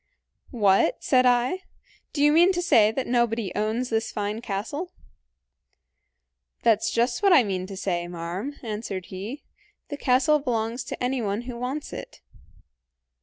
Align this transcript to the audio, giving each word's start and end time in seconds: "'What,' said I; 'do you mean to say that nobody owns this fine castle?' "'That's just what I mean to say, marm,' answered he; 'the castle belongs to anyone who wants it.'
"'What,' 0.49 1.03
said 1.03 1.27
I; 1.27 1.61
'do 2.11 2.23
you 2.23 2.31
mean 2.31 2.51
to 2.53 2.61
say 2.63 2.89
that 2.91 3.05
nobody 3.05 3.51
owns 3.53 3.91
this 3.91 4.11
fine 4.11 4.41
castle?' 4.41 4.91
"'That's 6.63 6.89
just 6.89 7.21
what 7.21 7.31
I 7.31 7.43
mean 7.43 7.67
to 7.67 7.77
say, 7.77 8.07
marm,' 8.07 8.55
answered 8.63 9.05
he; 9.13 9.43
'the 9.89 9.97
castle 9.97 10.39
belongs 10.39 10.83
to 10.85 11.03
anyone 11.03 11.41
who 11.41 11.55
wants 11.55 11.93
it.' 11.93 12.19